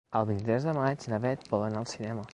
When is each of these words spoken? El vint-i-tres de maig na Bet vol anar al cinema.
El 0.19 0.23
vint-i-tres 0.29 0.65
de 0.69 0.73
maig 0.79 1.05
na 1.13 1.21
Bet 1.27 1.47
vol 1.53 1.67
anar 1.69 1.83
al 1.85 1.91
cinema. 1.97 2.29